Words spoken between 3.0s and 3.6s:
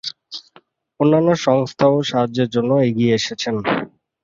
এসেছেন।